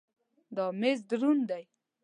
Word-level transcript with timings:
دا 0.55 0.65
مېز 0.79 0.99
دروند 1.09 1.43
دی. 1.49 1.63